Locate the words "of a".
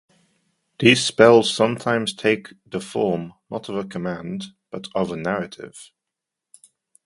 3.69-3.85, 4.95-5.15